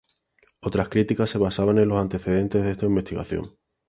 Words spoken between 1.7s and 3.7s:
en los antecedentes de esta investigación.